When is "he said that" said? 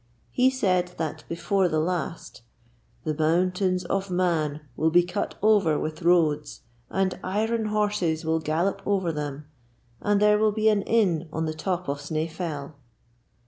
0.31-1.23